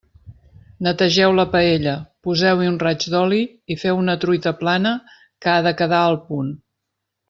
[0.87, 1.93] Netegeu la paella,
[2.29, 3.43] poseu-hi un raig d'oli
[3.75, 6.55] i feu una truita plana que ha de quedar al punt.